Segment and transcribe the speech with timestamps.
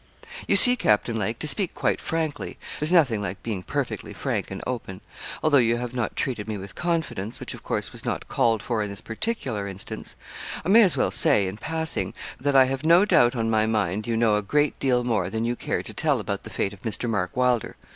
[0.47, 4.59] 'You see, Captain Lake, to speak quite frankly there's nothing like being perfectly frank and
[4.65, 5.01] open
[5.43, 8.81] although you have not treated me with confidence, which, of course, was not called for
[8.81, 10.15] in this particular instance
[10.65, 14.07] I may as well say, in passing, that I have no doubt on my mind
[14.07, 16.81] you know a great deal more than you care to tell about the fate of
[16.81, 17.07] Mr.
[17.07, 17.75] Mark Wylder.